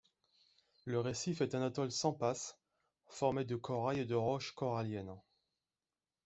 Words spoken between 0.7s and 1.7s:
Le récif est un